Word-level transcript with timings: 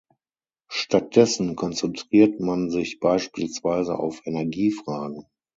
Stattdessen 0.71 1.55
konzentriert 1.55 2.39
man 2.39 2.71
sich 2.71 2.99
beispielsweise 2.99 3.99
auf 3.99 4.23
Energiefragen. 4.25 5.27